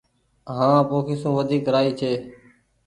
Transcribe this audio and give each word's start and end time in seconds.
هآنٚ 0.57 0.87
پوکي 0.89 1.15
سون 1.21 1.31
وديڪ 1.37 1.63
رآئي 1.73 1.91
ڇي 1.99 2.11